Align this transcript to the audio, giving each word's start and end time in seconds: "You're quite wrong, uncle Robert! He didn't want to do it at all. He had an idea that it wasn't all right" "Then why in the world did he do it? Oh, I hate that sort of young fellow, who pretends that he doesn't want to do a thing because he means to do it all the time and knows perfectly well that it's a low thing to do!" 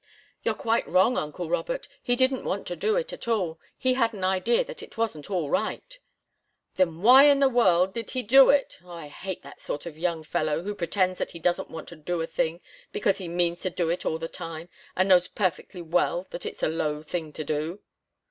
"You're 0.41 0.55
quite 0.55 0.87
wrong, 0.87 1.15
uncle 1.15 1.47
Robert! 1.47 1.87
He 2.01 2.15
didn't 2.15 2.43
want 2.43 2.65
to 2.65 2.75
do 2.75 2.95
it 2.95 3.13
at 3.13 3.27
all. 3.27 3.59
He 3.77 3.93
had 3.93 4.13
an 4.15 4.23
idea 4.23 4.63
that 4.65 4.81
it 4.81 4.97
wasn't 4.97 5.29
all 5.29 5.51
right" 5.51 5.99
"Then 6.75 7.03
why 7.03 7.25
in 7.25 7.39
the 7.39 7.47
world 7.47 7.93
did 7.93 8.09
he 8.09 8.23
do 8.23 8.49
it? 8.49 8.79
Oh, 8.83 8.89
I 8.89 9.09
hate 9.09 9.43
that 9.43 9.61
sort 9.61 9.85
of 9.85 9.99
young 9.99 10.23
fellow, 10.23 10.63
who 10.63 10.73
pretends 10.73 11.19
that 11.19 11.29
he 11.33 11.39
doesn't 11.39 11.69
want 11.69 11.87
to 11.89 11.95
do 11.95 12.19
a 12.19 12.25
thing 12.25 12.61
because 12.91 13.19
he 13.19 13.27
means 13.27 13.61
to 13.61 13.69
do 13.69 13.89
it 13.89 14.03
all 14.03 14.17
the 14.17 14.27
time 14.27 14.69
and 14.95 15.07
knows 15.09 15.27
perfectly 15.27 15.83
well 15.83 16.25
that 16.31 16.47
it's 16.47 16.63
a 16.63 16.67
low 16.67 17.03
thing 17.03 17.31
to 17.33 17.43
do!" 17.43 17.81